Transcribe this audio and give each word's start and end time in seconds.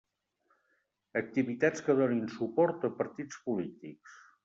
Activitats 1.21 1.85
que 1.89 1.97
donin 2.01 2.25
suport 2.39 2.91
a 2.91 2.95
partits 3.03 3.43
polítics. 3.47 4.23